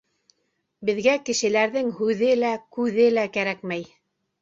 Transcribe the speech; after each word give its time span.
Беҙгә 0.91 1.13
кешеләрҙең 1.27 1.93
һүҙе 2.01 2.35
лә, 2.43 2.57
күҙе 2.79 3.09
лә 3.19 3.31
кәрәкмәй. 3.39 3.91